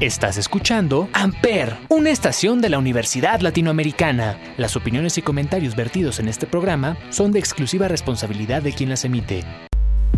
[0.00, 4.40] Estás escuchando Amper, una estación de la Universidad Latinoamericana.
[4.56, 9.04] Las opiniones y comentarios vertidos en este programa son de exclusiva responsabilidad de quien las
[9.04, 9.42] emite.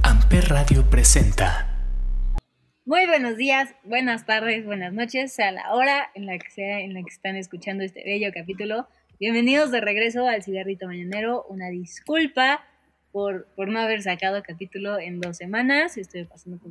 [0.04, 1.68] Amper Radio presenta.
[2.84, 6.94] Muy buenos días, buenas tardes, buenas noches, a la hora en la que sea en
[6.94, 8.86] la que están escuchando este bello capítulo.
[9.18, 11.44] Bienvenidos de regreso al Cigarrito Mañanero.
[11.48, 12.64] Una disculpa
[13.10, 15.96] por, por no haber sacado capítulo en dos semanas.
[15.96, 16.70] Estoy pasando por,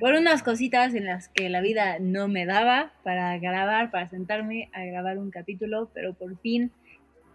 [0.00, 4.70] por unas cositas en las que la vida no me daba para grabar, para sentarme
[4.72, 6.72] a grabar un capítulo, pero por fin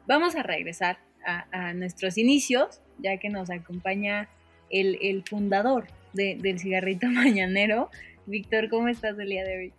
[0.08, 4.30] vamos a regresar a, nuestros inicios, ya que nos acompaña
[4.70, 7.90] el, fundador de, del cigarrito mañanero.
[8.26, 9.74] Víctor, ¿cómo estás el día de hoy?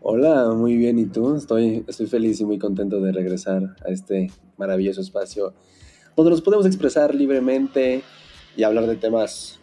[0.00, 0.98] Hola, muy bien.
[0.98, 1.36] ¿Y tú?
[1.36, 5.54] Estoy, estoy feliz y muy contento de regresar a este maravilloso espacio
[6.16, 8.02] donde nos podemos expresar libremente
[8.56, 9.60] y hablar de temas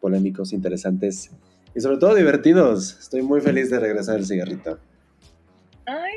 [0.00, 1.30] polémicos, interesantes
[1.78, 2.98] y sobre todo divertidos.
[2.98, 4.80] Estoy muy feliz de regresar al cigarrito.
[5.86, 6.14] Ay,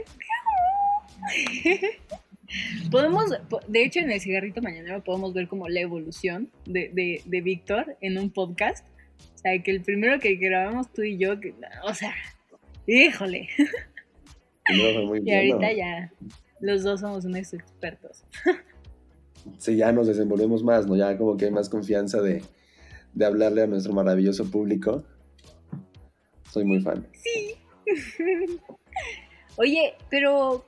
[2.91, 3.25] podemos,
[3.67, 8.17] de hecho en el cigarrito mañanero podemos ver como la evolución de, de, Víctor en
[8.17, 8.87] un podcast.
[9.35, 11.33] O sea, que el primero que grabamos tú y yo,
[11.83, 12.15] o sea,
[12.87, 13.47] híjole.
[14.67, 16.11] y ahorita ya
[16.59, 18.23] los dos somos unos expertos.
[19.59, 20.95] sí, ya nos desenvolvemos más, ¿no?
[20.95, 22.41] Ya como que hay más confianza de,
[23.13, 25.05] de hablarle a nuestro maravilloso público.
[26.51, 27.07] Soy muy fan.
[27.13, 27.55] Sí.
[29.55, 30.65] Oye, pero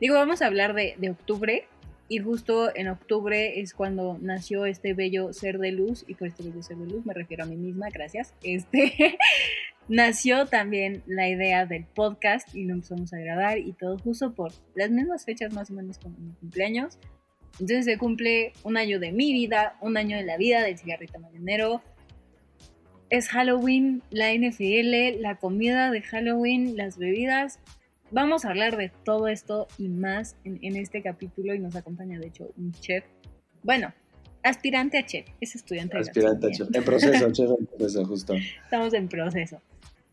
[0.00, 1.66] digo, vamos a hablar de, de, octubre.
[2.08, 6.04] Y justo en octubre es cuando nació este bello ser de luz.
[6.08, 8.34] Y por este bello ser de luz me refiero a mí misma, gracias.
[8.42, 9.16] Este
[9.88, 14.52] nació también la idea del podcast y lo empezamos a grabar y todo justo por
[14.74, 16.98] las mismas fechas más o menos como mi cumpleaños.
[17.60, 21.20] Entonces se cumple un año de mi vida, un año de la vida del cigarrito
[21.20, 21.82] mañanero.
[23.10, 27.58] Es Halloween, la NFL, la comida de Halloween, las bebidas.
[28.12, 32.28] Vamos a hablar de todo esto y más en, este capítulo y nos acompaña de
[32.28, 33.04] hecho un chef.
[33.64, 33.92] Bueno,
[34.44, 38.34] aspirante a chef, es estudiante de Aspirante a chef, en proceso, chef en proceso, justo.
[38.62, 39.60] Estamos en proceso.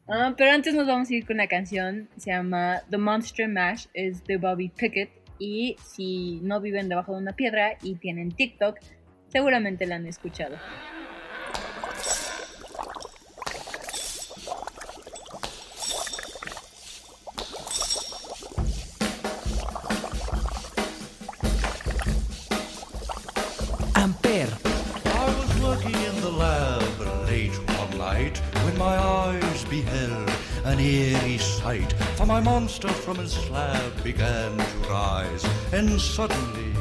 [0.07, 3.85] Ah, pero antes nos vamos a ir con una canción, se llama The Monster Mash,
[3.93, 8.79] es de Bobby Pickett y si no viven debajo de una piedra y tienen TikTok,
[9.27, 10.57] seguramente la han escuchado.
[32.27, 36.73] My monster from his slab began to rise, and suddenly,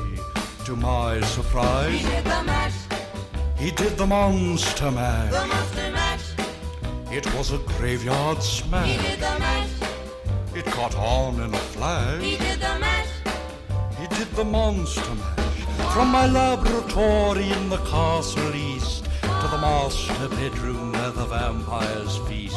[0.64, 2.74] to my surprise, he did the mash.
[3.56, 5.30] He did the monster mash.
[5.30, 6.24] The monster mash.
[7.12, 8.88] It was a graveyard smash.
[8.88, 9.70] He did the mash.
[10.56, 12.20] It caught on in a flash.
[12.20, 13.08] He did the mash.
[14.00, 15.92] He did the monster mash.
[15.94, 22.56] From my laboratory in the castle east to the master bedroom where the vampires feast.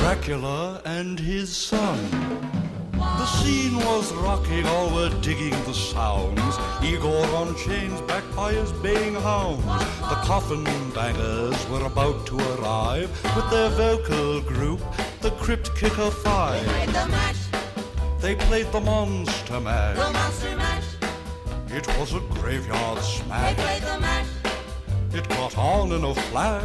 [0.00, 1.98] Dracula, and his son.
[2.92, 6.54] The scene was rocking, all were digging the sounds.
[6.82, 9.64] Igor on chains, backed by his baying hounds.
[10.10, 10.64] The coffin
[10.94, 14.80] bangers were about to arrive with their vocal group,
[15.20, 16.64] the Crypt Kicker Five.
[16.64, 17.42] Played the mash.
[18.20, 19.96] They played the Monster Mash.
[19.96, 20.84] The monster mash.
[21.70, 23.56] It was a graveyard They smash.
[23.56, 24.26] played the mash.
[25.12, 26.64] It got on in a flash.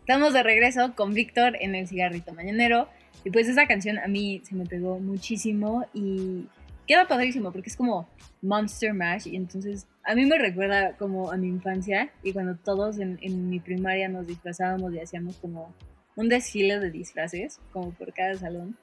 [0.00, 2.88] Estamos de regreso con Víctor en el cigarrito mañanero.
[3.24, 6.46] Y pues esa canción a mí se me pegó muchísimo y
[6.86, 8.08] queda padrísimo porque es como
[8.42, 9.26] Monster Mash.
[9.26, 13.48] Y entonces a mí me recuerda como a mi infancia y cuando todos en, en
[13.48, 15.74] mi primaria nos disfrazábamos y hacíamos como
[16.16, 18.76] un desfile de disfraces, como por cada salón.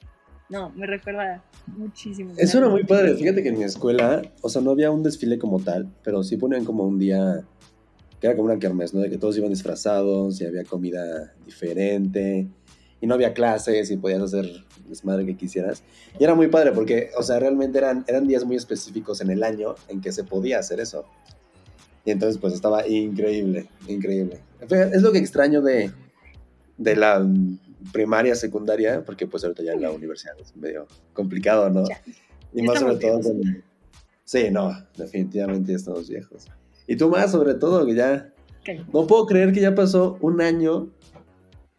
[0.49, 2.33] No, me recuerda muchísimo.
[2.37, 3.15] Eso era muy padre.
[3.15, 6.37] Fíjate que en mi escuela, o sea, no había un desfile como tal, pero sí
[6.37, 7.43] ponían como un día
[8.19, 9.01] que era como una kermés, ¿no?
[9.01, 12.47] De que todos iban disfrazados y había comida diferente
[13.01, 14.45] y no había clases y podías hacer
[14.87, 15.83] desmadre que quisieras.
[16.19, 19.43] Y era muy padre porque, o sea, realmente eran, eran días muy específicos en el
[19.43, 21.05] año en que se podía hacer eso.
[22.05, 24.39] Y entonces, pues estaba increíble, increíble.
[24.69, 25.91] Es lo que extraño de,
[26.77, 27.25] de la
[27.91, 31.87] primaria, secundaria, porque pues ahorita ya en la universidad es medio complicado, ¿no?
[31.87, 32.01] Ya.
[32.53, 33.63] Y Ya más sobre todo con...
[34.25, 36.47] Sí, no, definitivamente ya estamos viejos.
[36.87, 38.33] Y tú más, sobre todo, que ya...
[38.61, 38.87] Ok.
[38.93, 40.89] No puedo creer que ya pasó un año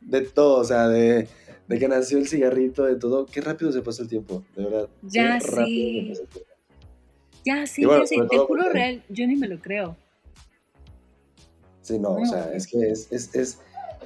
[0.00, 1.28] de todo, o sea, de,
[1.68, 3.26] de que nació el cigarrito, de todo.
[3.26, 4.88] Qué rápido se pasa el tiempo, de verdad.
[5.02, 6.12] Ya Qué sí.
[7.44, 9.96] Ya, sí, bueno, ya te juro porque- real, yo ni me lo creo.
[11.82, 13.58] Sí, no, o sea, es que es, es, es,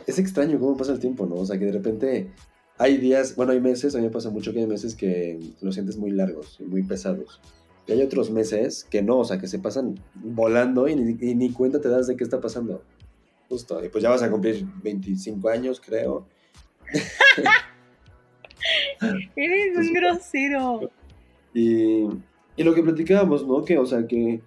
[0.06, 1.37] es extraño cómo pasa el tiempo, ¿no?
[1.37, 2.28] O sea, que de repente
[2.76, 5.75] hay días, bueno, hay meses, a mí me pasa mucho que hay meses que los
[5.75, 7.40] sientes muy largos y muy pesados.
[7.87, 11.34] Y hay otros meses que no, o sea, que se pasan volando y ni, y
[11.37, 12.82] ni cuenta te das de qué está pasando.
[13.49, 16.26] Justo, y pues ya vas a cumplir 25 años, creo.
[19.37, 20.90] Eres un grosero.
[21.55, 22.08] Y,
[22.56, 23.64] y lo que platicábamos, ¿no?
[23.64, 24.40] Que, o sea, que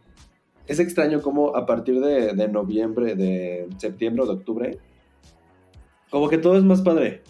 [0.67, 4.77] es extraño cómo a partir de, de noviembre, de septiembre o de octubre,
[6.09, 7.21] como que todo es más padre.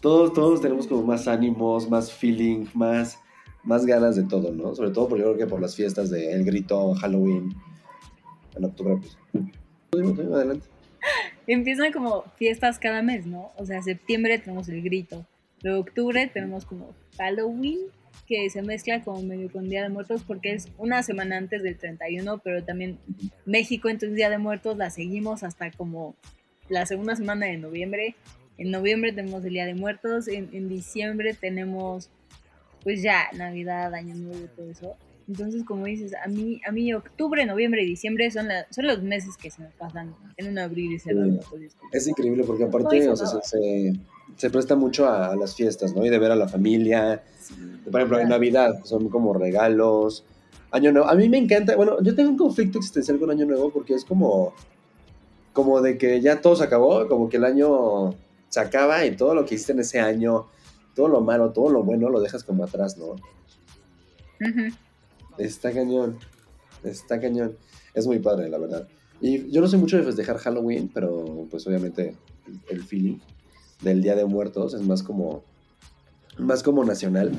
[0.00, 3.18] Todos, todos tenemos como más ánimos, más feeling, más,
[3.64, 4.74] más ganas de todo, ¿no?
[4.74, 7.54] Sobre todo por, yo creo que por las fiestas de El Grito, Halloween,
[8.54, 9.18] en octubre, pues.
[10.32, 10.66] Adelante.
[11.46, 13.52] Empiezan como fiestas cada mes, ¿no?
[13.56, 15.26] O sea, septiembre tenemos el grito.
[15.62, 17.78] Luego octubre tenemos como Halloween,
[18.26, 21.76] que se mezcla como medio con Día de Muertos porque es una semana antes del
[21.76, 22.98] 31, pero también
[23.44, 26.16] México, entonces Día de Muertos la seguimos hasta como
[26.68, 28.16] la segunda semana de noviembre.
[28.58, 32.10] En noviembre tenemos el Día de Muertos, en, en diciembre tenemos
[32.82, 34.96] pues ya Navidad, Año Nuevo, todo eso.
[35.28, 39.02] Entonces, como dices, a mí, a mí octubre, noviembre y diciembre son, la- son los
[39.02, 41.24] meses que se me pasan en un abrir y cerrar.
[41.24, 41.30] Sí.
[41.32, 41.60] de ojos.
[41.92, 43.92] Y es increíble porque aparte, o sea, se, se-
[44.36, 46.04] se presta mucho a, a las fiestas, ¿no?
[46.06, 47.54] Y de ver a la familia, sí,
[47.90, 48.28] Por ejemplo, en.
[48.28, 50.24] Navidad son como regalos.
[50.70, 51.08] Año Nuevo.
[51.08, 51.74] A mí me encanta.
[51.76, 54.52] Bueno, yo tengo un conflicto existencial con Año Nuevo porque es como.
[55.52, 57.08] Como de que ya todo se acabó.
[57.08, 58.14] Como que el año
[58.48, 60.46] se acaba y todo lo que hiciste en ese año,
[60.94, 63.06] todo lo malo, todo lo bueno, lo dejas como atrás, ¿no?
[64.40, 64.74] Ujú.
[65.38, 66.18] Está cañón.
[66.84, 67.56] Está cañón.
[67.94, 68.88] Es muy padre, la verdad.
[69.20, 72.16] Y yo no sé mucho de festejar Halloween, pero pues obviamente
[72.46, 73.18] el, el feeling
[73.82, 75.44] del Día de Muertos es más como
[76.38, 77.32] más como nacional.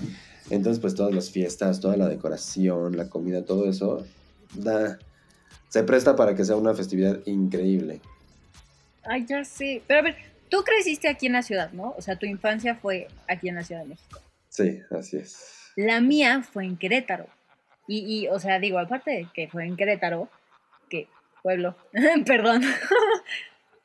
[0.49, 4.05] Entonces, pues todas las fiestas, toda la decoración, la comida, todo eso
[4.55, 4.97] da
[5.69, 8.01] se presta para que sea una festividad increíble.
[9.03, 9.81] Ay, ya sé.
[9.87, 10.15] Pero a ver,
[10.49, 11.93] tú creciste aquí en la ciudad, ¿no?
[11.97, 14.19] O sea, tu infancia fue aquí en la Ciudad de México.
[14.49, 15.37] Sí, así es.
[15.75, 17.27] La mía fue en Querétaro.
[17.87, 20.29] Y, y, o sea, digo, aparte de que fue en Querétaro,
[20.89, 21.07] que
[21.41, 21.75] pueblo,
[22.25, 22.61] perdón.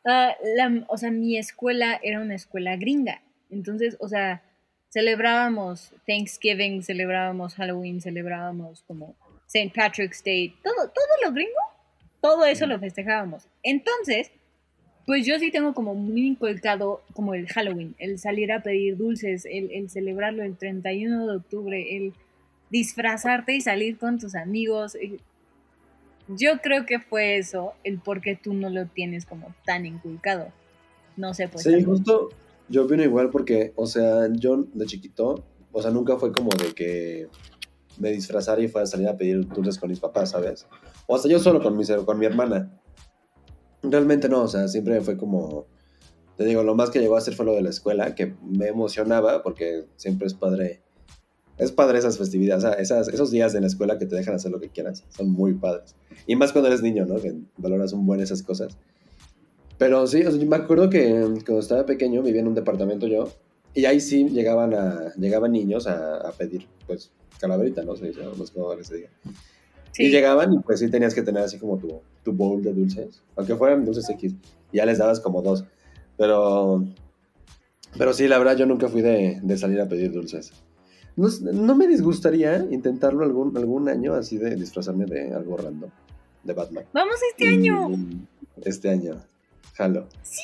[0.04, 3.22] Ah, la- o sea, mi escuela era una escuela gringa.
[3.50, 4.42] Entonces, o sea,
[4.92, 9.14] celebrábamos Thanksgiving, celebrábamos Halloween, celebrábamos como
[9.46, 9.72] St.
[9.74, 11.52] Patrick's Day, todo, todo lo gringo,
[12.20, 13.46] todo eso lo festejábamos.
[13.62, 14.32] Entonces,
[15.06, 19.44] pues yo sí tengo como muy inculcado como el Halloween, el salir a pedir dulces,
[19.44, 22.12] el, el celebrarlo el 31 de octubre, el
[22.72, 24.94] disfrazarte y salir con tus amigos.
[24.96, 25.20] eh,
[26.26, 30.48] Yo creo que fue eso, el por qué tú no lo tienes como tan inculcado.
[31.16, 31.64] No sé, pues.
[31.64, 32.30] Sí, justo
[32.68, 36.72] yo opino igual porque, o sea, yo de chiquito, o sea, nunca fue como de
[36.72, 37.28] que
[37.98, 40.66] me disfrazara y fuera a salir a pedir dulces con mis papás, ¿sabes?
[41.06, 42.72] O hasta yo solo con mi, con mi hermana.
[43.82, 45.66] Realmente no, o sea, siempre fue como,
[46.38, 48.68] te digo, lo más que llegó a hacer fue lo de la escuela, que me
[48.68, 50.80] emocionaba porque siempre es padre
[51.62, 54.34] es padre esas festividades, o sea, esas, esos días de la escuela que te dejan
[54.34, 55.94] hacer lo que quieras, son muy padres.
[56.26, 57.16] Y más cuando eres niño, ¿no?
[57.16, 58.76] Que valoras un buen esas cosas.
[59.78, 61.10] Pero sí, o sea, yo me acuerdo que
[61.44, 63.28] cuando estaba pequeño vivía en un departamento yo,
[63.74, 67.96] y ahí sí llegaban, a, llegaban niños a, a pedir, pues, calaverita, ¿no?
[67.96, 69.08] Se dice, no sé cómo se diga.
[69.92, 70.04] Sí.
[70.04, 73.22] Y llegaban y pues sí tenías que tener así como tu, tu bowl de dulces,
[73.36, 74.34] aunque fueran dulces X,
[74.72, 75.64] ya les dabas como dos.
[76.16, 76.84] Pero,
[77.98, 80.52] pero sí, la verdad yo nunca fui de, de salir a pedir dulces.
[81.16, 85.90] No, no me disgustaría intentarlo algún, algún año así de disfrazarme de algo random,
[86.42, 86.84] de Batman.
[86.92, 87.90] Vamos este año.
[88.64, 89.16] Este año,
[89.74, 90.06] jalo.
[90.22, 90.40] Sí.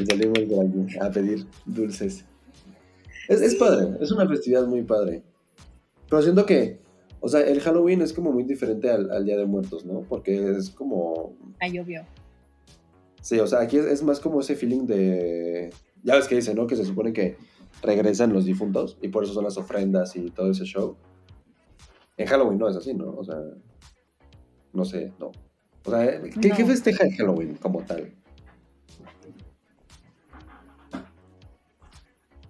[0.00, 2.24] Y salimos aquí a pedir dulces.
[3.28, 5.22] Es, es padre, es una festividad muy padre.
[6.08, 6.78] Pero siento que,
[7.20, 10.00] o sea, el Halloween es como muy diferente al, al Día de Muertos, ¿no?
[10.08, 12.04] Porque es como, Ah, llovió.
[13.20, 15.70] sí, o sea, aquí es, es más como ese feeling de,
[16.04, 16.66] ya ves que dice, ¿no?
[16.66, 17.36] Que se supone que
[17.82, 20.96] regresan los difuntos y por eso son las ofrendas y todo ese show.
[22.16, 23.10] En Halloween no es así, ¿no?
[23.10, 23.36] O sea,
[24.72, 25.32] no sé, no.
[25.84, 26.56] O sea, ¿qué, No.
[26.56, 28.12] qué festeja el Halloween como tal?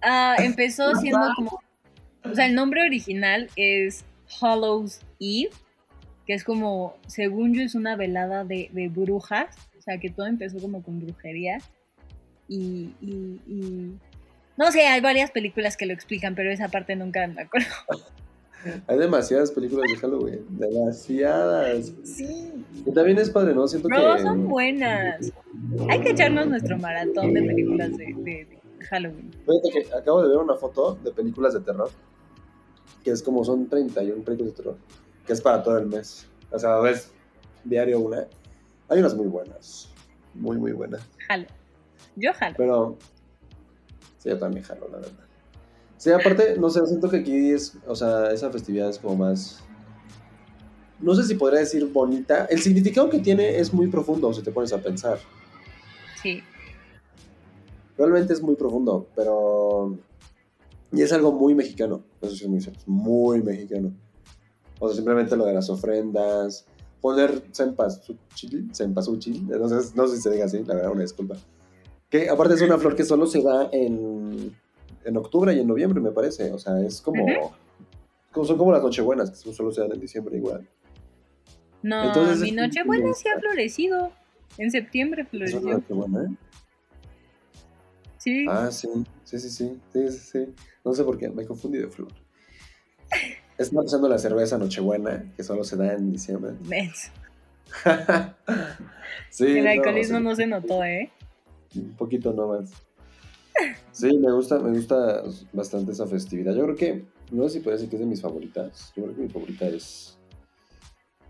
[0.01, 1.59] Ah, empezó siendo como.
[2.23, 4.05] O sea, el nombre original es
[4.41, 5.49] Hallows Eve,
[6.25, 9.55] que es como, según yo, es una velada de, de brujas.
[9.77, 11.57] O sea, que todo empezó como con brujería.
[12.47, 13.97] Y, y, y-
[14.57, 17.67] No sé, hay varias películas que lo explican, pero esa parte nunca me acuerdo.
[18.87, 21.93] Hay demasiadas películas de Halloween, demasiadas.
[22.03, 22.51] Sí.
[22.85, 23.65] Y también es padre, ¿no?
[23.67, 24.21] Siento No, que...
[24.23, 25.31] son buenas.
[25.87, 28.59] Hay que echarnos nuestro maratón de películas de, de- de
[28.89, 29.31] Halloween.
[29.45, 31.89] Fíjate que acabo de ver una foto de películas de terror,
[33.03, 34.77] que es como son 31 películas de terror,
[35.25, 36.27] que es para todo el mes.
[36.51, 37.11] O sea, ves
[37.63, 38.25] diario una.
[38.89, 39.87] Hay unas muy buenas,
[40.33, 41.07] muy, muy buenas.
[41.27, 41.45] Jalo.
[42.15, 42.55] Yo jalo.
[42.57, 42.97] Pero
[44.17, 45.25] sí, yo también jalo, la verdad.
[45.97, 49.63] Sí, aparte, no sé, siento que aquí es, o sea, esa festividad es como más...
[50.99, 52.45] No sé si podría decir bonita.
[52.45, 55.19] El significado que tiene es muy profundo, si te pones a pensar.
[56.21, 56.41] Sí.
[57.97, 59.95] Realmente es muy profundo, pero.
[60.91, 62.03] Y es algo muy mexicano.
[62.21, 63.37] Eso sí es muy.
[63.37, 63.93] Muy mexicano.
[64.79, 66.65] O sea, simplemente lo de las ofrendas.
[67.01, 68.69] Poner cempasúchil.
[68.73, 69.47] Cempasúchil.
[69.47, 71.35] No sé, no sé si se diga así, la verdad, una disculpa.
[72.09, 74.55] Que aparte es una flor que solo se da en,
[75.03, 76.51] en octubre y en noviembre, me parece.
[76.51, 77.25] O sea, es como.
[78.45, 80.67] Son como las nochebuenas, que solo se dan en diciembre igual.
[81.81, 84.11] No, Entonces, mi es- Nochebuena sí ha florecido.
[84.57, 85.59] En septiembre Es floreció.
[85.59, 86.35] una nochebuena, ¿eh?
[88.17, 88.45] Sí.
[88.49, 88.87] Ah, sí,
[89.23, 90.53] sí, sí, sí, sí, sí, sí.
[90.83, 92.09] No sé por qué, me confundí de flor.
[93.57, 96.53] Estaba usando la cerveza Nochebuena, que solo se da en diciembre.
[99.29, 101.11] Sí, El no, alcoholismo sí, no se notó, ¿eh?
[101.75, 102.71] Un poquito nomás.
[103.91, 106.53] Sí, me gusta, me gusta bastante esa festividad.
[106.53, 108.93] Yo creo que, no sé si puedo decir que es de mis favoritas.
[108.95, 110.17] Yo creo que mi favorita es.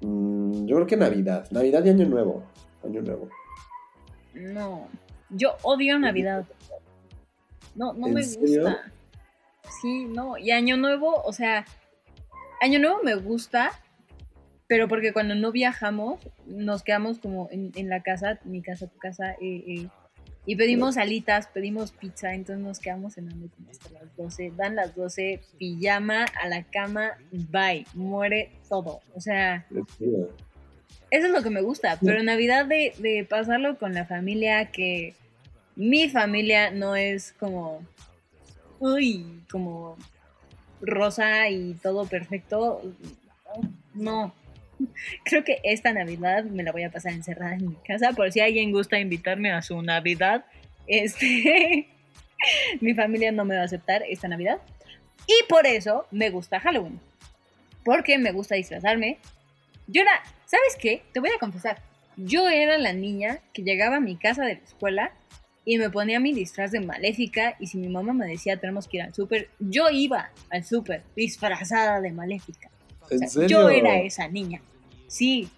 [0.01, 1.47] mm, yo creo que Navidad.
[1.51, 2.43] Navidad y Año Nuevo.
[2.83, 3.29] Año Nuevo.
[4.33, 4.87] No.
[5.29, 6.45] Yo odio Navidad.
[7.75, 8.63] No, no ¿En me serio?
[8.63, 8.91] gusta.
[9.81, 10.37] Sí, no.
[10.37, 11.65] Y Año Nuevo, o sea,
[12.61, 13.71] Año Nuevo me gusta,
[14.67, 18.97] pero porque cuando no viajamos, nos quedamos como en, en la casa, mi casa, tu
[18.97, 19.89] casa, eh, eh,
[20.49, 24.53] y pedimos alitas, pedimos pizza, entonces nos quedamos cenando como hasta las 12.
[24.55, 29.01] Dan las 12, pijama, a la cama, bye, muere todo.
[29.13, 29.67] O sea,
[31.11, 35.15] eso es lo que me gusta, pero Navidad de, de pasarlo con la familia que
[35.75, 37.85] mi familia no es como,
[38.79, 39.97] uy, como
[40.79, 42.81] rosa y todo perfecto.
[43.93, 44.33] No.
[45.23, 48.39] Creo que esta Navidad me la voy a pasar encerrada en mi casa por si
[48.39, 50.45] alguien gusta invitarme a su Navidad.
[50.87, 51.87] Este,
[52.81, 54.59] mi familia no me va a aceptar esta Navidad.
[55.27, 56.99] Y por eso me gusta Halloween.
[57.83, 59.17] Porque me gusta disfrazarme,
[59.87, 60.11] yo era,
[60.45, 61.03] ¿sabes qué?
[61.13, 61.81] Te voy a confesar.
[62.17, 65.13] Yo era la niña que llegaba a mi casa de la escuela
[65.63, 68.97] y me ponía mi disfraz de maléfica y si mi mamá me decía tenemos que
[68.97, 72.69] ir al súper, yo iba al súper disfrazada de maléfica.
[73.09, 73.47] O ¿En sea, serio?
[73.61, 74.61] yo era esa niña.
[75.07, 75.49] Sí,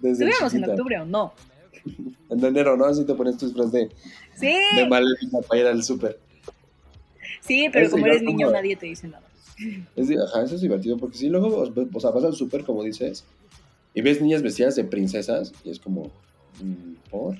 [0.00, 1.32] Desde estuviéramos en octubre o no.
[2.30, 2.84] En enero, ¿no?
[2.84, 3.90] Así te pones tu disfraz de,
[4.36, 6.18] Sí, de maléfica para ir al súper.
[7.40, 9.26] sí, pero como eres como- niño nadie te dice nada.
[9.96, 11.48] Es de- ajá, eso es divertido, porque si luego,
[11.92, 13.24] o sea, vas al súper, como dices,
[13.94, 16.04] y ves niñas vestidas de princesas, y es como,
[16.62, 17.36] mm, ¿por?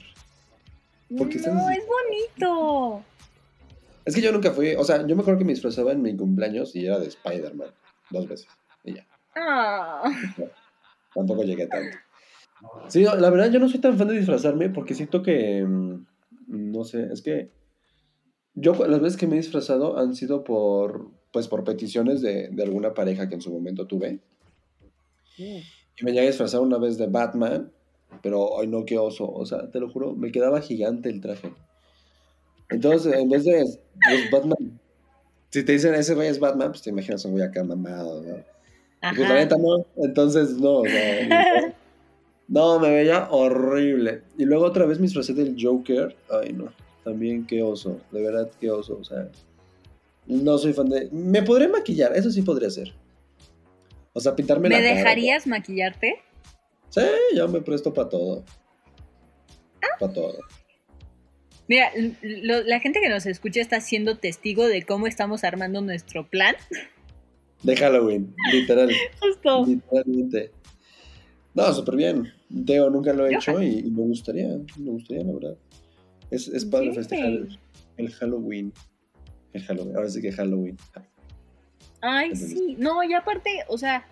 [1.17, 3.03] ¿Por qué están No, es bonito.
[4.05, 6.17] Es que yo nunca fui, o sea, yo me acuerdo que me disfrazaba en mi
[6.17, 7.69] cumpleaños y era de Spider-Man,
[8.11, 8.49] dos veces,
[9.43, 10.03] Ah,
[11.15, 11.97] tampoco llegué tanto.
[12.89, 16.07] Sí, no, la verdad yo no soy tan fan de disfrazarme porque siento que, mm,
[16.49, 17.51] no sé, es que
[18.55, 22.63] yo las veces que me he disfrazado han sido por, pues por peticiones de, de
[22.63, 24.21] alguna pareja que en su momento tuve.
[25.39, 25.61] Uh,
[25.99, 27.73] Y me llegué a disfrazar una vez de Batman,
[28.23, 29.31] pero ay no, qué oso.
[29.31, 31.53] O sea, te lo juro, me quedaba gigante el traje.
[32.69, 33.65] Entonces, en vez de
[34.05, 34.81] pues, Batman,
[35.51, 38.37] si te dicen ese güey es Batman, pues te imaginas un güey acá mamado, ¿no?
[39.03, 39.35] Y pues la Ajá.
[39.35, 41.75] neta no, entonces no, o sea,
[42.49, 44.23] no, me veía horrible.
[44.37, 46.73] Y luego otra vez me disfracé del Joker, ay no,
[47.05, 49.29] también qué oso, de verdad qué oso, o sea,
[50.27, 51.09] no soy fan de...
[51.13, 52.93] Me podré maquillar, eso sí podría ser.
[54.13, 54.95] O sea, pintarme ¿Me la cara.
[54.97, 56.21] dejarías maquillarte?
[56.91, 57.01] Sí,
[57.35, 58.45] yo me presto para todo.
[59.99, 60.39] Para todo.
[61.69, 61.91] Mira,
[62.23, 66.55] lo- la gente que nos escucha está siendo testigo de cómo estamos armando nuestro plan.
[67.63, 68.91] De Halloween, literal.
[69.21, 69.67] Justo.
[69.67, 70.51] literalmente.
[71.55, 72.33] No, súper bien.
[72.67, 74.49] Teo, nunca lo he hecho y, y me gustaría,
[74.79, 75.57] me gustaría, la verdad.
[76.31, 76.95] Es, es padre Yay.
[76.95, 77.59] festejar el,
[77.97, 78.73] el Halloween.
[79.53, 80.77] El Halloween, ahora sí que Halloween.
[82.01, 82.77] Ay, Entonces- sí.
[82.79, 84.07] No, y aparte, o sea,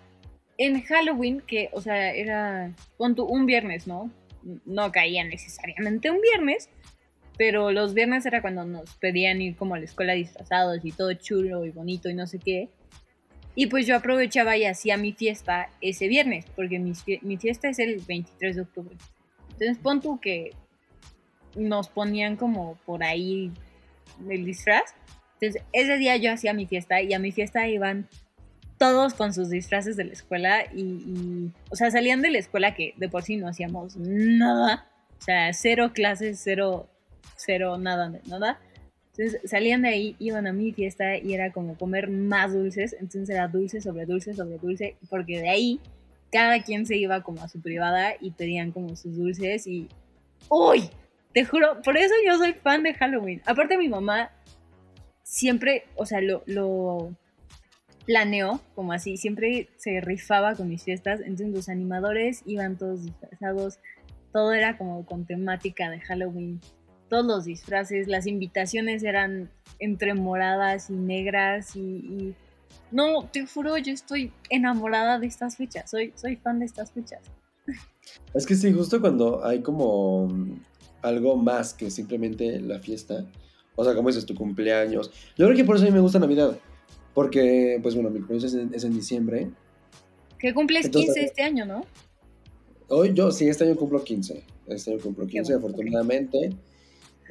[0.57, 2.75] en Halloween, que, o sea, era
[3.15, 4.11] tú, un viernes, ¿no?
[4.65, 6.69] No caía necesariamente un viernes,
[7.37, 11.13] pero los viernes era cuando nos pedían ir como a la escuela disfrazados y todo
[11.13, 12.69] chulo y bonito y no sé qué.
[13.55, 17.79] Y pues yo aprovechaba y hacía mi fiesta ese viernes, porque mi, mi fiesta es
[17.79, 18.95] el 23 de octubre.
[19.51, 20.51] Entonces pon tú que
[21.55, 23.51] nos ponían como por ahí
[24.29, 24.95] el disfraz.
[25.39, 28.07] Entonces ese día yo hacía mi fiesta y a mi fiesta iban
[28.77, 32.73] todos con sus disfraces de la escuela y, y, o sea, salían de la escuela
[32.73, 34.87] que de por sí no hacíamos nada.
[35.19, 36.87] O sea, cero clases, cero,
[37.35, 38.59] cero, nada, nada.
[39.19, 42.95] Entonces salían de ahí, iban a mi fiesta y era como comer más dulces.
[43.01, 45.81] Entonces era dulce sobre dulce sobre dulce, porque de ahí
[46.31, 49.89] cada quien se iba como a su privada y pedían como sus dulces y...
[50.47, 50.89] ¡Uy!
[51.33, 53.41] Te juro, por eso yo soy fan de Halloween.
[53.45, 54.31] Aparte mi mamá
[55.21, 57.13] siempre, o sea, lo, lo
[58.05, 63.79] planeó como así, siempre se rifaba con mis fiestas, entonces los animadores iban todos disfrazados,
[64.31, 66.61] todo era como con temática de Halloween,
[67.09, 72.35] todos los disfraces, las invitaciones eran entre moradas y negras y, y-
[72.91, 77.19] no, te juro, yo estoy enamorada de estas fechas, soy, soy fan de estas fechas.
[78.33, 80.59] Es que sí, justo cuando hay como mm,
[81.03, 83.25] algo más que simplemente la fiesta.
[83.75, 85.11] O sea, como dices, tu cumpleaños.
[85.37, 86.57] Yo creo que por eso a mí me gusta Navidad.
[87.13, 89.49] Porque, pues bueno, mi cumpleaños es en, es en diciembre.
[90.37, 91.85] Que cumples Entonces, 15 este año, ¿no?
[92.87, 94.43] Hoy yo, sí, este año cumplo 15.
[94.67, 96.53] Este año cumplo Qué 15, bueno, afortunadamente.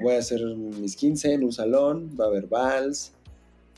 [0.01, 2.11] Voy a hacer mis 15 en un salón.
[2.19, 3.13] Va a haber vals.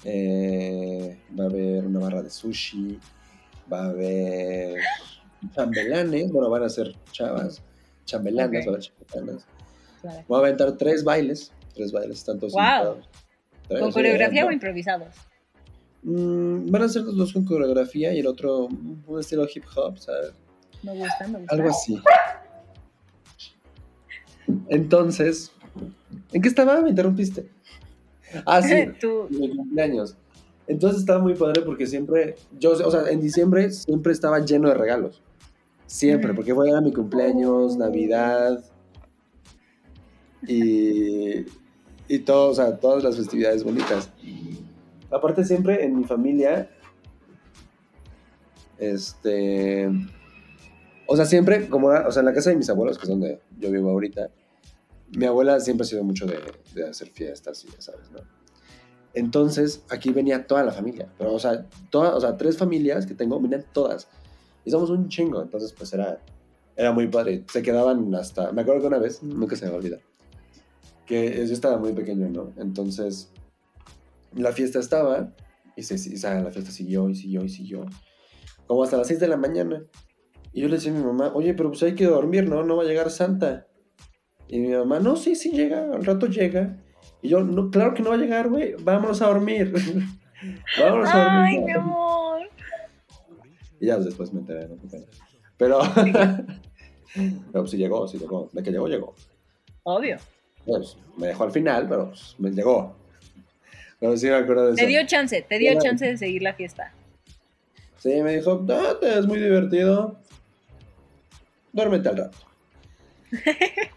[0.04, 2.98] eh, va a haber una barra de sushi.
[3.72, 4.80] Va a haber
[5.54, 6.33] chambelanes.
[6.33, 7.62] Bueno, van a ser chavas.
[8.06, 8.66] Chambelanas, Ok.
[8.68, 9.46] va a haber chambelanas.
[10.00, 10.24] Claro.
[10.28, 11.52] Voy a aventar tres bailes.
[11.74, 12.96] Tres bailes, tanto Guau.
[13.68, 15.14] ¿Con coreografía o improvisados?
[16.02, 19.98] Mm, van a ser los dos con coreografía y el otro un estilo hip hop,
[19.98, 20.33] ¿sabes?
[20.83, 21.54] Me gusta, me gusta.
[21.54, 22.00] Algo así.
[24.68, 25.52] Entonces,
[26.32, 26.80] ¿en qué estaba?
[26.80, 27.48] Me interrumpiste.
[28.46, 30.16] Ah, sí, Tú, mi cumpleaños.
[30.66, 34.74] Entonces estaba muy padre porque siempre, yo, o sea, en diciembre siempre estaba lleno de
[34.74, 35.20] regalos.
[35.86, 38.64] Siempre, porque fue a mi cumpleaños, Navidad
[40.46, 41.44] y,
[42.06, 44.10] y todo, o sea, todas las festividades bonitas.
[45.10, 46.70] Aparte siempre en mi familia,
[48.78, 49.90] este,
[51.06, 53.40] o sea, siempre, como, o sea, en la casa de mis abuelos, que es donde
[53.58, 54.30] yo vivo ahorita,
[55.16, 58.20] mi abuela siempre ha sido mucho de, hacer fiestas y ya sabes, ¿no?
[59.12, 63.14] Entonces, aquí venía toda la familia, pero, o sea, toda, o sea, tres familias que
[63.14, 64.06] tengo, venían todas.
[64.64, 66.20] Y somos un chingo, entonces, pues era,
[66.76, 67.44] era muy padre.
[67.50, 70.00] Se quedaban hasta, me acuerdo que una vez, nunca se me va a olvidar,
[71.06, 72.52] que yo estaba muy pequeño, ¿no?
[72.56, 73.32] Entonces,
[74.32, 75.34] la fiesta estaba,
[75.74, 77.86] y, se, o sea, la fiesta siguió y siguió y siguió,
[78.68, 79.82] como hasta las 6 de la mañana.
[80.52, 82.64] Y yo le decía a mi mamá, oye, pero pues hay que dormir, ¿no?
[82.64, 83.66] No va a llegar Santa.
[84.52, 86.76] Y mi mamá, no, sí, sí llega, al rato llega.
[87.22, 89.72] Y yo, no, claro que no va a llegar, güey, vámonos a dormir.
[90.78, 91.40] vámonos a dormir.
[91.44, 92.40] ay, mi amor.
[93.78, 94.76] Y ya después me enteré, ¿no?
[95.56, 98.50] Pero, pero pues sí llegó, sí llegó.
[98.52, 99.14] De que llegó, llegó.
[99.84, 100.16] Obvio.
[100.66, 102.96] Pues, me dejó al final, pero pues, me llegó.
[104.00, 104.82] Pero sí me acuerdo de eso.
[104.82, 106.92] Te dio chance, te dio chance de seguir la fiesta.
[107.98, 110.18] Sí, me dijo, date, es muy divertido.
[111.72, 112.49] Duérmete al rato.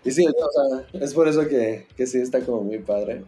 [0.06, 3.24] Y sí, o sea, es por eso que, que sí está como muy padre.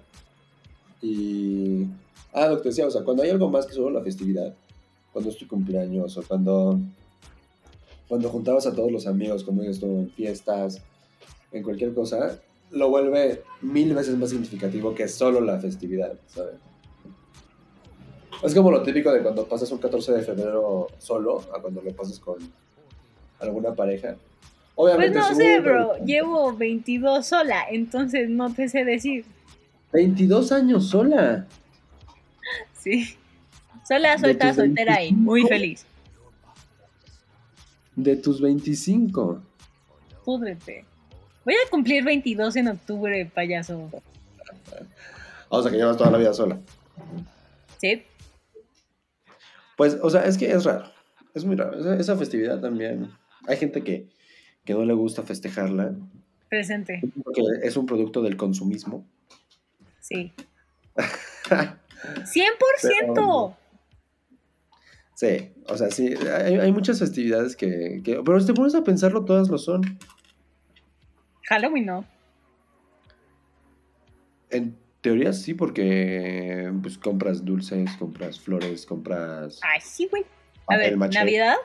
[1.02, 1.86] Y.
[2.34, 4.54] Ah, lo que decía, o sea, cuando hay algo más que solo la festividad,
[5.14, 6.80] cuando es tu cumpleaños o cuando.
[8.08, 10.80] Cuando juntabas a todos los amigos, dices tú, en fiestas,
[11.52, 12.40] en cualquier cosa,
[12.70, 16.56] lo vuelve mil veces más significativo que solo la festividad, ¿sabes?
[18.44, 21.92] Es como lo típico de cuando pasas un 14 de febrero solo a cuando lo
[21.94, 22.38] pasas con
[23.40, 24.18] alguna pareja.
[24.76, 25.98] Pues no sé, bro.
[26.06, 29.26] Llevo 22 sola, entonces no te sé decir.
[29.94, 31.48] 22 años sola.
[32.74, 33.18] Sí.
[33.88, 35.48] Sola, suelta, soltera y muy 25.
[35.50, 35.86] feliz.
[37.96, 39.42] De tus 25.
[40.26, 40.86] Púdrete.
[41.46, 43.90] Voy a cumplir 22 en octubre, payaso.
[45.50, 46.60] O sea, que llevas toda la vida sola.
[47.80, 48.04] ¿Sí?
[49.78, 50.92] Pues, o sea, es que es raro.
[51.34, 51.80] Es muy raro.
[51.80, 53.12] Esa, esa festividad también.
[53.48, 54.10] Hay gente que,
[54.66, 55.94] que no le gusta festejarla
[56.50, 57.02] Presente.
[57.24, 59.06] porque es un producto del consumismo.
[60.00, 60.34] Sí.
[61.46, 63.56] ¡100%!
[65.16, 66.14] Sí, o sea, sí.
[66.44, 69.82] Hay, hay muchas festividades que, que- Pero si te pones a pensarlo, todas lo son.
[71.44, 72.06] Halloween no.
[74.50, 80.26] En teoría sí, porque pues compras dulces, compras flores, compras Ay, sí, güey.
[80.68, 80.98] A ver.
[80.98, 81.56] Navidad.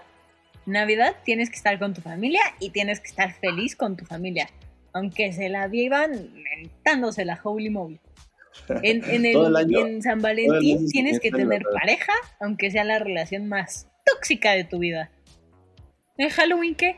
[0.67, 4.49] Navidad tienes que estar con tu familia y tienes que estar feliz con tu familia.
[4.93, 8.01] Aunque se la vivan mentándose la holy moly.
[8.83, 12.71] En, en, el- Todo el año- en San Valentín año tienes que tener pareja, aunque
[12.71, 15.11] sea la relación más tóxica de tu vida.
[16.19, 16.97] ¿En Halloween qué?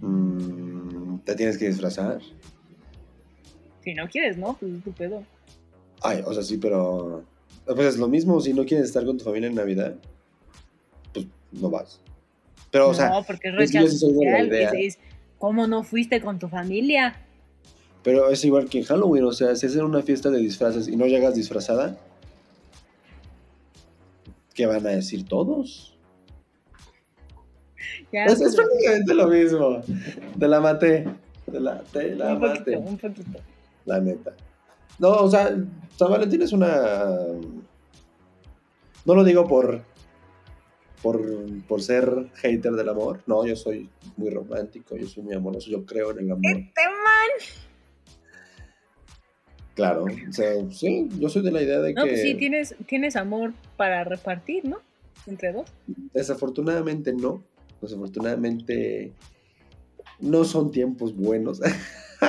[0.00, 2.20] Mm, ¿Te tienes que disfrazar?
[3.82, 4.54] Si no quieres, ¿no?
[4.58, 5.22] Pues es tu pedo.
[6.02, 7.24] Ay, o sea, sí, pero...
[7.64, 9.96] Pues es lo mismo, si no quieres estar con tu familia en Navidad,
[11.60, 12.00] no vas.
[12.70, 14.50] Pero, o sea, porque es social.
[15.38, 17.26] ¿Cómo no fuiste con tu familia?
[18.06, 20.86] pero es igual que en Halloween, o sea, si es en una fiesta de disfraces
[20.86, 21.98] y no llegas disfrazada,
[24.54, 25.92] ¿qué van a decir todos?
[28.12, 29.82] Ya, Es, es prácticamente lo mismo.
[30.38, 31.08] Te la maté.
[31.50, 32.76] Te la, te la un maté.
[32.76, 33.38] poquito, un poquito.
[33.84, 34.32] La neta.
[35.00, 35.56] No, o sea,
[35.96, 37.16] San Valentín es una.
[39.04, 39.82] No lo digo por.
[41.02, 41.20] Por,
[41.68, 43.20] por ser hater del amor.
[43.26, 46.44] No, yo soy muy romántico, yo soy muy amoroso, yo creo en el amor.
[46.44, 47.30] Este man.
[49.74, 50.04] Claro.
[50.04, 53.14] O sea, sí, yo soy de la idea de No, que pues sí, tienes, tienes
[53.14, 54.78] amor para repartir, ¿no?
[55.26, 55.70] Entre dos.
[56.14, 57.44] desafortunadamente no.
[57.82, 59.12] Desafortunadamente
[60.20, 61.60] no son tiempos buenos.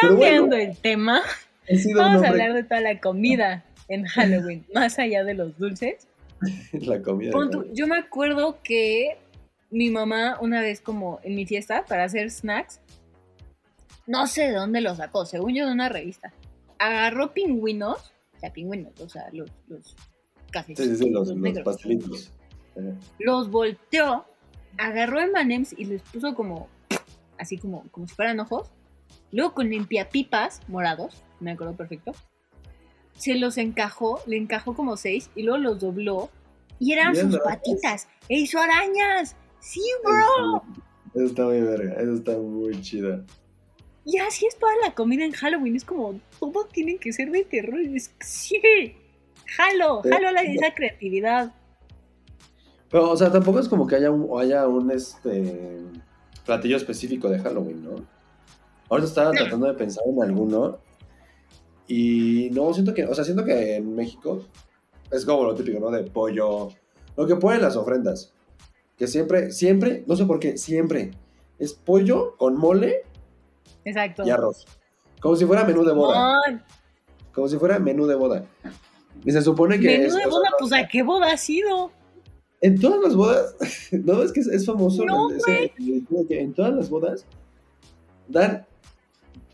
[0.00, 1.22] Cambiando bueno, el tema,
[1.94, 6.08] vamos a hablar de toda la comida en Halloween, más allá de los dulces.
[6.72, 7.32] la comida.
[7.72, 9.18] Yo me acuerdo que
[9.70, 12.80] mi mamá una vez como en mi fiesta para hacer snacks,
[14.06, 16.32] no sé de dónde lo sacó, según yo de una revista,
[16.78, 19.94] agarró pingüinos, o sea, pingüinos, o sea, los, los
[20.52, 21.64] Sí, sí, sí, los, los negros.
[21.64, 22.32] pastelitos.
[23.18, 24.24] Los volteó,
[24.78, 26.68] agarró M&M's y les puso como,
[27.38, 28.70] así como, como si fueran ojos.
[29.30, 32.12] Luego con limpiapipas morados, me acuerdo perfecto.
[33.18, 36.30] Se los encajó, le encajó como seis y luego los dobló
[36.78, 38.08] y eran sus patitas.
[38.28, 39.36] ¡E hizo arañas!
[39.60, 40.62] ¡Sí, bro!
[41.14, 43.24] Eso está muy verga, eso está muy chido.
[44.04, 45.76] Y así es toda la comida en Halloween.
[45.76, 47.80] Es como, todo tiene que ser de terror.
[47.80, 48.60] Es, sí,
[49.46, 51.52] jalo, jalo la, esa creatividad.
[52.90, 55.82] Pero, o sea, tampoco es como que haya un, haya un este
[56.46, 58.06] platillo específico de Halloween, ¿no?
[58.88, 60.78] Ahorita estaba tratando de pensar en alguno.
[61.88, 64.44] Y no, siento que, o sea, siento que en México
[65.10, 65.90] es como lo típico, ¿no?
[65.90, 66.68] De pollo.
[67.16, 68.32] Lo que ponen las ofrendas.
[68.96, 71.12] Que siempre, siempre, no sé por qué, siempre
[71.58, 73.02] es pollo con mole
[73.84, 74.22] Exacto.
[74.26, 74.66] y arroz.
[75.20, 76.36] Como si fuera menú de boda.
[77.32, 78.44] Como si fuera menú de boda.
[79.24, 81.36] Y se supone que menú es, de o sea, boda, pues ¿a qué boda ha
[81.36, 81.90] sido?
[82.60, 83.56] En todas las bodas,
[83.92, 85.04] no es que es, es famoso.
[85.04, 85.72] No, ese-
[86.30, 87.24] en todas las bodas
[88.28, 88.66] dan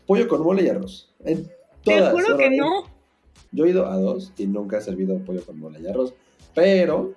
[0.05, 1.13] pollo con mole y arroz.
[1.23, 1.49] En
[1.85, 2.11] Te todas.
[2.13, 2.83] juro que no.
[3.51, 6.13] Yo he ido a dos y nunca he servido pollo con mole y arroz.
[6.53, 7.13] Pero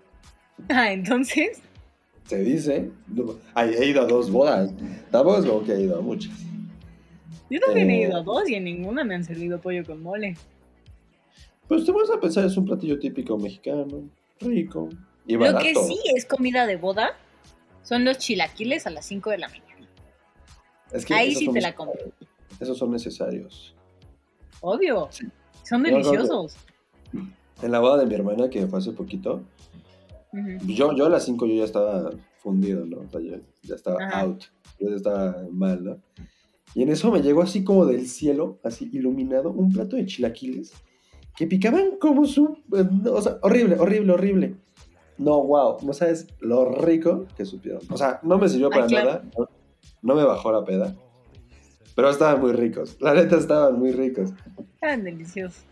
[0.68, 1.61] Ah, entonces,
[2.26, 2.90] se dice.
[3.09, 4.70] no, ay, he ido a dos bodas.
[5.11, 6.33] Tampoco es como que he ido a muchas.
[7.50, 8.09] yo también he Eh.
[8.09, 10.37] ido a dos y en ninguna me han servido pollo con mole.
[11.66, 13.87] Pues te vas a pensar, es un platillo típico mexicano,
[14.40, 14.88] rico
[15.26, 15.64] y Lo barato.
[15.64, 17.11] que sí es comida de boda
[17.83, 19.64] son los chilaquiles a las 5 de la mañana.
[20.92, 22.00] Es que Ahí esos sí son te la compro.
[22.61, 23.74] Esos son necesarios.
[24.61, 25.09] Obvio.
[25.62, 26.57] Son deliciosos.
[27.62, 29.42] En la boda de mi hermana, que fue hace poquito.
[30.66, 32.99] Yo, yo a las 5 yo ya estaba fundido, ¿no?
[33.01, 34.21] O sea, yo ya estaba Ajá.
[34.21, 34.44] out.
[34.79, 35.97] Yo ya estaba mal, ¿no?
[36.75, 40.73] Y en eso me llegó así como del cielo, así iluminado, un plato de chilaquiles
[41.37, 42.59] que picaban como su...
[42.77, 44.57] eh, O sea, horrible, horrible, horrible.
[45.16, 47.81] No, wow, no sabes lo rico que supieron.
[47.90, 49.07] O sea, no me sirvió Ay, para claro.
[49.11, 49.49] nada, no,
[50.03, 50.94] no me bajó la peda,
[51.98, 52.96] Pero estaban muy ricos.
[53.00, 54.30] La neta estaban muy ricos.
[54.74, 55.64] Estaban deliciosos.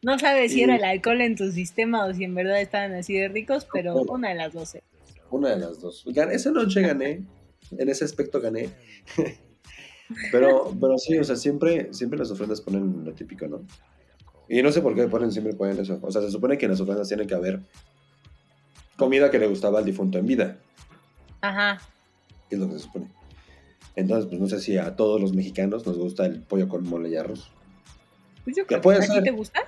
[0.00, 3.12] No sabes si era el alcohol en tu sistema o si en verdad estaban así
[3.12, 4.82] de ricos, pero una de las doce.
[5.30, 6.06] Una de las dos.
[6.06, 7.24] Esa noche gané.
[7.76, 8.70] En ese aspecto gané.
[10.32, 13.64] Pero, pero sí, o sea, siempre, siempre las ofrendas ponen lo típico, ¿no?
[14.48, 16.00] Y no sé por qué ponen, siempre ponen eso.
[16.02, 17.60] O sea, se supone que en las ofrendas tiene que haber
[18.96, 20.58] comida que le gustaba al difunto en vida.
[21.42, 21.80] Ajá.
[22.50, 23.19] Es lo que se supone.
[23.96, 27.10] Entonces, pues no sé si a todos los mexicanos nos gusta el pollo con mole
[27.10, 27.50] y arroz.
[28.44, 29.60] Pues yo ¿Qué creo que ¿a ti te gusta?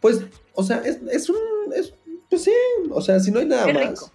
[0.00, 0.22] Pues,
[0.54, 1.36] o sea, es, es un.
[1.74, 1.94] Es,
[2.28, 2.52] pues sí,
[2.90, 3.90] o sea, si no hay nada más.
[3.90, 4.12] rico.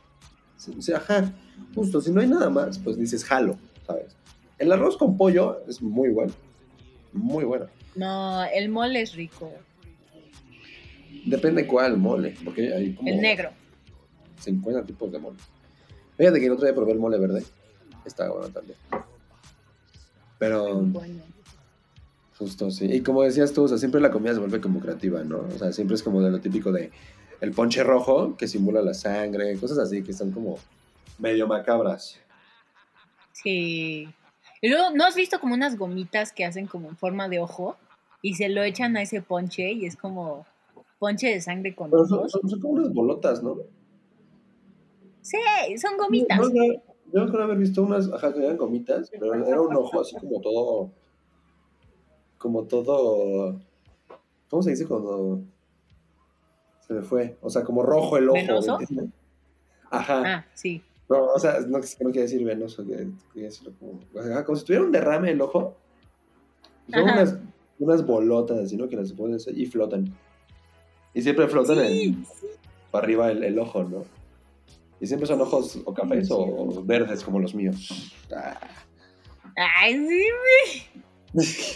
[0.58, 1.34] Sí, sí, ajá,
[1.76, 4.16] justo, si no hay nada más, pues dices jalo, ¿sabes?
[4.58, 6.34] El arroz con pollo es muy bueno.
[7.14, 7.68] Muy bueno.
[7.96, 9.52] No, el mole es rico.
[11.26, 13.52] Depende cuál mole, porque hay como El negro.
[14.40, 15.38] 50 tipos de mole.
[16.18, 17.44] Fíjate que el otro día probé el mole verde.
[18.06, 18.78] Está bueno también.
[20.40, 21.24] Pero, Bueno.
[22.38, 22.86] justo, sí.
[22.92, 25.40] Y como decías tú, o sea, siempre la comida se vuelve como creativa, ¿no?
[25.40, 26.92] O sea, siempre es como de lo típico de
[27.42, 30.58] el ponche rojo, que simula la sangre, cosas así que son como
[31.20, 32.20] medio macabras.
[33.32, 34.08] Sí.
[34.62, 37.78] Y luego, ¿no has visto como unas gomitas que hacen como en forma de ojo?
[38.24, 40.46] Y se lo echan a ese ponche y es como
[40.98, 42.32] ponche de sangre con Pero son, ojos.
[42.32, 43.58] son- son como unas bolotas, ¿no?
[45.22, 45.38] Sí,
[45.80, 46.40] son gomitas.
[46.40, 46.82] No, no,
[47.14, 50.40] yo acuerdo haber visto unas, ajá, que eran gomitas, pero era un ojo así como
[50.42, 50.92] todo,
[52.38, 53.60] como todo,
[54.50, 55.42] ¿cómo se dice cuando
[56.88, 57.38] se me fue?
[57.42, 58.36] O sea, como rojo el ojo.
[58.38, 58.78] ¿Venoso?
[58.78, 59.14] ¿me entiendes?
[59.90, 60.24] Ajá.
[60.26, 60.82] Ah, sí.
[61.10, 64.66] No, o sea, no, no quiere decir venoso, que- quería decirlo como, ajá, como si
[64.66, 65.76] tuviera un derrame el ojo.
[66.92, 67.38] Son unas,
[67.80, 68.88] unas bolotas así, ¿no?
[68.90, 70.14] Que las pones y flotan.
[71.14, 72.26] Y siempre flotan en,
[72.92, 74.04] para arriba el, el ojo, ¿no?
[75.00, 78.12] Y siempre son ojos o cafés o, verdes como los míos.
[78.36, 78.60] Ah.
[79.56, 81.06] Ay, sí, güey.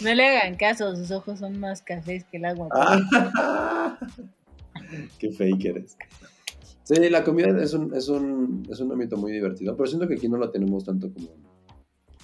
[0.01, 2.69] No le hagan caso, sus ojos son más cafés que el agua.
[2.73, 3.97] Ah.
[5.19, 5.97] Qué fake eres.
[6.83, 10.15] Sí, la comida es un, es, un, es un ámbito muy divertido, pero siento que
[10.15, 11.27] aquí no lo tenemos tanto como,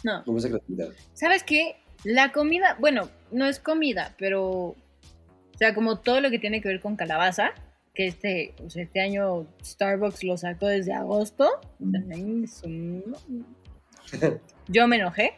[0.04, 0.24] No.
[0.26, 0.90] como esa creatividad.
[1.14, 1.76] ¿Sabes qué?
[2.04, 4.44] La comida, bueno, no es comida, pero.
[4.44, 7.52] O sea, como todo lo que tiene que ver con calabaza,
[7.98, 11.50] que este, o sea, este año Starbucks lo sacó desde agosto.
[11.80, 13.16] un-
[14.68, 15.34] Yo me enojé,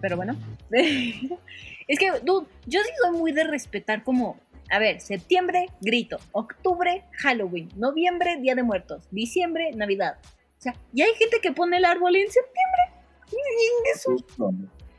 [0.00, 0.36] pero bueno.
[0.70, 4.36] es que, dude, yo sí soy muy de respetar como.
[4.72, 6.18] A ver, septiembre, grito.
[6.32, 7.68] Octubre, Halloween.
[7.76, 9.06] Noviembre, Día de Muertos.
[9.12, 10.16] Diciembre, Navidad.
[10.58, 12.82] O sea, y hay gente que pone el árbol en septiembre.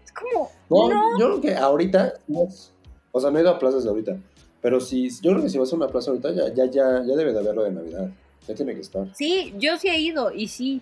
[0.05, 0.51] Es como.
[0.69, 1.19] No, no.
[1.19, 2.13] yo creo que ahorita,
[3.11, 4.17] o sea, no he ido a plazas ahorita,
[4.67, 7.15] pero si, yo creo que si vas a una plaza ahorita, ya, ya, ya, ya
[7.15, 8.09] debe de haberlo de Navidad.
[8.49, 9.07] Ya tiene que estar.
[9.15, 10.81] Sí, yo sí he ido y sí.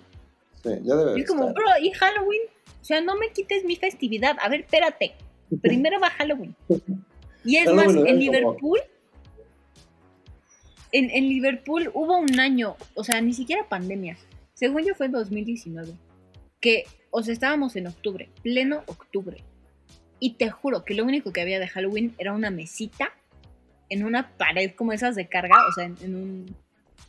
[0.63, 1.53] Sí, ya debe de Y es como, estar.
[1.53, 2.41] bro, ¿y Halloween?
[2.81, 4.37] O sea, no me quites mi festividad.
[4.41, 5.13] A ver, espérate.
[5.61, 6.55] Primero va Halloween.
[7.43, 8.79] Y es Halloween más, en Liverpool,
[10.91, 14.17] en, en Liverpool hubo un año, o sea, ni siquiera pandemia.
[14.55, 15.93] Según yo fue en 2019.
[16.59, 19.43] Que, o sea, estábamos en octubre, pleno octubre.
[20.19, 23.13] Y te juro que lo único que había de Halloween era una mesita
[23.89, 26.55] en una pared como esas de carga, o sea, en, en un,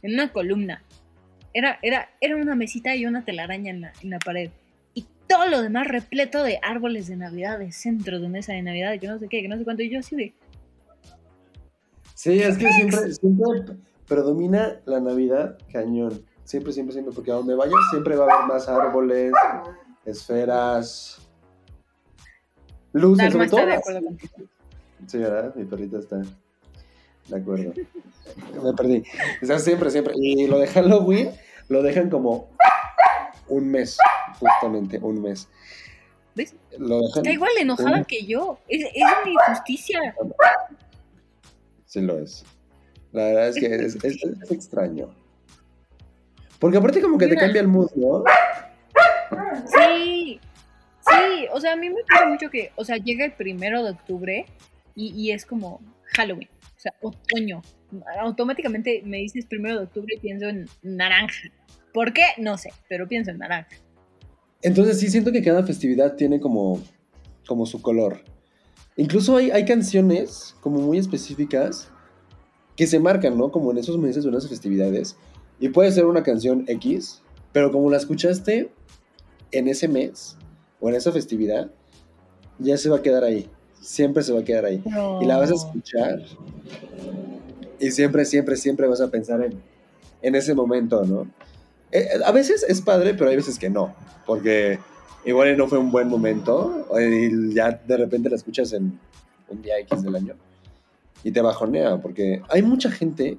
[0.02, 0.82] en una columna.
[1.54, 4.50] Era, era, era una mesita y una telaraña en la, en la pared.
[4.94, 8.98] Y todo lo demás repleto de árboles de Navidad, de centros de mesa de Navidad,
[9.00, 9.82] que no sé qué, que no sé cuánto.
[9.82, 10.34] Y yo así de,
[12.16, 13.76] Sí, es que siempre, siempre
[14.08, 16.24] predomina la Navidad cañón.
[16.44, 19.32] Siempre, siempre, siempre, porque a donde vayas siempre va a haber más árboles,
[20.06, 21.28] esferas,
[22.92, 23.66] luces, sobre todo.
[23.66, 25.52] de.
[25.56, 26.22] Mi perrita está
[27.28, 27.72] de acuerdo.
[28.62, 29.02] Me perdí.
[29.42, 30.14] O sea, siempre, siempre.
[30.16, 31.30] Y lo de Halloween
[31.68, 32.50] lo dejan como
[33.48, 33.96] un mes,
[34.38, 35.48] justamente, un mes.
[36.34, 36.54] ¿Ves?
[36.78, 37.18] Lo dejan.
[37.24, 38.58] Está igual enojada un- que yo.
[38.68, 40.14] Es, es una injusticia.
[41.86, 42.44] Sí lo es.
[43.12, 45.08] La verdad es que es, es- es extraño.
[46.58, 48.24] Porque aparte como que te cambia el mood, ¿no?
[49.66, 50.40] Sí,
[51.00, 53.90] sí, o sea, a mí me pasa mucho que, o sea, llega el primero de
[53.90, 54.46] octubre
[54.94, 55.80] y, y es como
[56.14, 56.48] Halloween,
[56.90, 57.62] sea, otoño.
[58.20, 61.50] Automáticamente me dices primero de octubre y pienso en naranja.
[61.92, 62.22] ¿Por qué?
[62.38, 63.76] No sé, pero pienso en naranja.
[64.62, 66.82] Entonces sí siento que cada festividad tiene como,
[67.46, 68.22] como su color.
[68.96, 71.90] Incluso hay, hay canciones como muy específicas
[72.76, 73.50] que se marcan, ¿no?
[73.50, 75.16] Como en esos meses en esas festividades.
[75.58, 77.22] Y puede ser una canción X,
[77.52, 78.70] pero como la escuchaste
[79.52, 80.36] en ese mes
[80.80, 81.70] o en esa festividad,
[82.58, 83.48] ya se va a quedar ahí.
[83.80, 84.82] Siempre se va a quedar ahí.
[85.20, 86.22] Y la vas a escuchar.
[87.78, 89.60] Y siempre, siempre, siempre vas a pensar en,
[90.22, 91.26] en ese momento, ¿no?
[91.92, 93.94] Eh, a veces es padre, pero hay veces que no.
[94.26, 94.78] Porque
[95.26, 98.98] igual no fue un buen momento, y ya de repente la escuchas en
[99.48, 100.34] un día X del año
[101.22, 103.38] y te bajonea, porque hay mucha gente,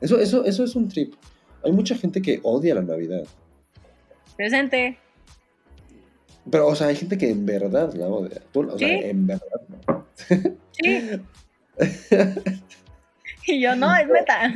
[0.00, 1.14] eso, eso, eso es un trip,
[1.62, 3.24] hay mucha gente que odia la Navidad,
[4.36, 4.98] Presente.
[6.50, 9.60] pero o sea, hay gente que en verdad la odia, Tú, o sea, en verdad.
[10.72, 11.20] Sí.
[13.46, 14.54] y yo, no, es meta.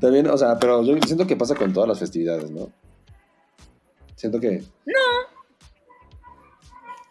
[0.00, 2.70] También, o sea, pero yo siento que pasa con todas las festividades, ¿no?
[4.16, 4.62] Siento que...
[4.86, 4.92] No.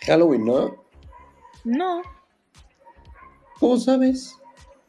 [0.01, 0.83] Halloween, ¿no?
[1.63, 2.01] No,
[3.61, 4.35] ¿Cómo sabes?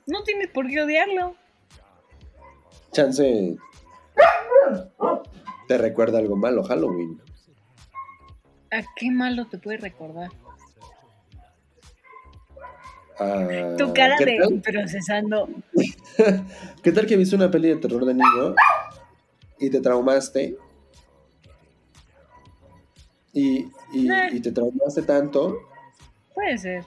[0.07, 1.37] no tienes por qué odiarlo.
[2.91, 3.59] Chance...
[5.69, 7.21] Te recuerda algo malo, Halloween.
[8.71, 10.31] ¿A qué malo te puede recordar?
[13.23, 14.61] Ah, Tu cara ¿qué de tal?
[14.61, 15.49] procesando.
[16.83, 18.55] ¿Qué tal que viste una peli de terror de niño
[19.59, 20.57] y te traumaste?
[23.33, 24.29] Y, y, Eh.
[24.33, 25.57] y te traumaste tanto.
[26.35, 26.85] Puede ser.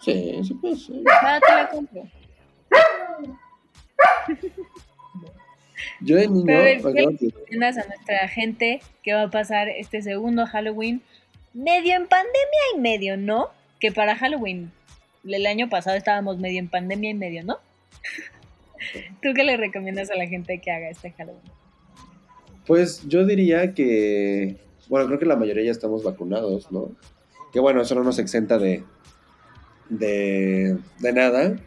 [0.00, 0.96] Sí, sí puede ser.
[1.06, 2.02] Va, te la compro.
[6.00, 6.78] Yo de niño, Pero ver,
[7.78, 11.02] a nuestra gente que va a pasar este segundo Halloween
[11.54, 13.48] medio en pandemia y medio, ¿no?
[13.78, 14.72] Que para Halloween
[15.24, 17.58] el año pasado estábamos medio en pandemia y medio, ¿no?
[19.22, 21.42] ¿Tú qué le recomiendas a la gente que haga este Halloween?
[22.66, 24.56] Pues yo diría que,
[24.88, 26.90] bueno, creo que la mayoría ya estamos vacunados, ¿no?
[27.52, 28.82] Que bueno, eso no nos exenta de,
[29.88, 31.58] de, de nada.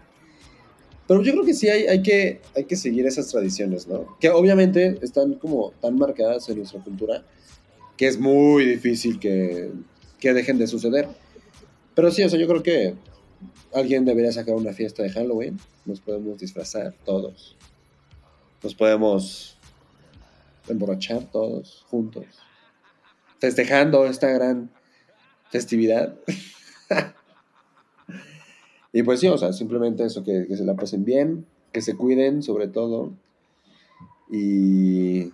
[1.08, 4.18] Pero yo creo que sí hay, hay, que, hay que seguir esas tradiciones, ¿no?
[4.20, 7.24] Que obviamente están como tan marcadas en nuestra cultura
[7.98, 9.72] que es muy difícil que,
[10.20, 11.08] que dejen de suceder.
[11.94, 12.96] Pero sí, o sea, yo creo que
[13.74, 15.60] alguien debería sacar una fiesta de Halloween.
[15.86, 17.56] Nos podemos disfrazar todos.
[18.62, 19.58] Nos podemos
[20.68, 22.26] emborrachar todos juntos,
[23.40, 24.72] festejando esta gran
[25.50, 26.16] festividad.
[28.94, 32.42] y pues sí, o sea, simplemente eso, que, se la pasen bien, que se cuiden
[32.42, 33.12] sobre todo
[34.32, 35.32] y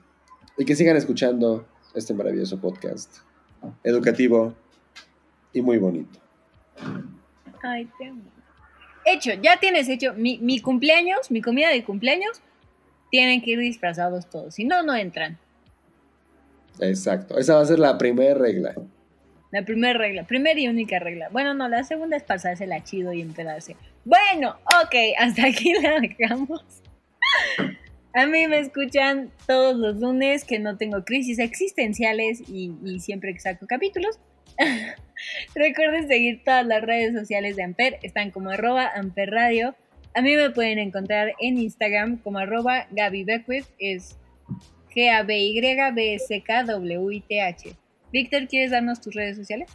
[0.65, 3.17] que sigan escuchando este maravilloso podcast,
[3.83, 4.53] educativo
[5.53, 6.19] y muy bonito.
[7.63, 8.23] Ay, te amo.
[9.05, 12.41] Hecho, ya tienes hecho mi, mi cumpleaños, mi comida de cumpleaños.
[13.11, 15.37] Tienen que ir disfrazados todos, si no, no entran.
[16.79, 18.75] Exacto, esa va a ser la primera regla.
[19.51, 21.29] La primera regla, primera y única regla.
[21.31, 23.75] Bueno, no, la segunda es pasársela chido y enterarse.
[24.05, 26.63] Bueno, ok, hasta aquí la dejamos.
[28.13, 33.33] A mí me escuchan todos los lunes que no tengo crisis existenciales y, y siempre
[33.33, 34.19] que saco capítulos.
[35.55, 39.75] Recuerden seguir todas las redes sociales de Amper, están como arroba Amper Radio.
[40.15, 44.17] A mí me pueden encontrar en Instagram como arroba Gaby Beckwith, es
[44.95, 47.75] G-A-B-Y-B-S-K-W-I-T-H.
[48.11, 49.69] Víctor, ¿quieres darnos tus redes sociales?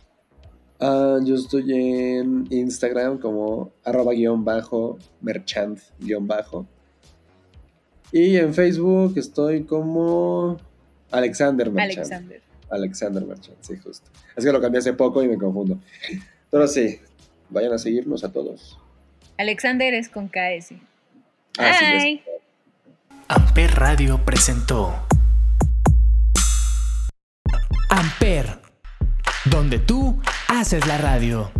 [0.80, 6.66] Ah, yo estoy en Instagram como arroba guion bajo, merchant guion bajo.
[8.12, 10.58] Y en Facebook estoy como
[11.10, 11.98] Alexander Merchant.
[11.98, 12.43] Alexander.
[12.74, 14.10] Alexander Merchant, sí, justo.
[14.36, 15.78] Es que lo cambié hace poco y me confundo.
[16.50, 17.00] Pero sí,
[17.50, 18.78] vayan a seguirnos a todos.
[19.38, 20.74] Alexander es con KS.
[21.56, 22.22] Bye.
[23.28, 24.94] Amper Radio presentó
[27.88, 28.58] Amper,
[29.44, 31.50] donde tú haces la radio.